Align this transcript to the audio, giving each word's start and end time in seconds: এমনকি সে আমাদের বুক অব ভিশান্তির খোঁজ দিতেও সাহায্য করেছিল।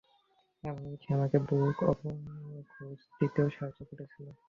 এমনকি 0.63 0.95
সে 1.03 1.09
আমাদের 1.13 1.39
বুক 1.49 1.77
অব 1.83 1.97
ভিশান্তির 2.03 2.65
খোঁজ 2.71 2.99
দিতেও 3.19 3.47
সাহায্য 3.49 3.79
করেছিল। 3.89 4.27